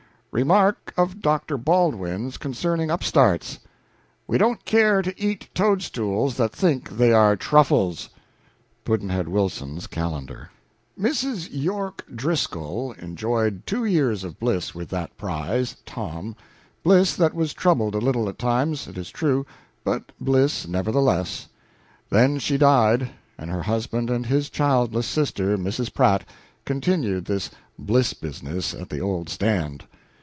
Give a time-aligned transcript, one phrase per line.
[0.33, 1.57] Remark of Dr.
[1.57, 3.59] Baldwin's, concerning upstarts:
[4.27, 8.07] We don't care to eat toadstools that think they are truffles.
[8.85, 10.49] Pudd'nhead Wilson's Calendar.
[10.97, 11.49] Mrs.
[11.51, 16.37] York Driscoll enjoyed two years of bliss with that prize, Tom
[16.81, 19.45] bliss that was troubled a little at times, it is true,
[19.83, 21.49] but bliss nevertheless;
[22.09, 25.93] then she died, and her husband and his childless sister, Mrs.
[25.93, 26.23] Pratt,
[26.63, 27.45] continued the
[27.77, 29.83] bliss business at the old stand.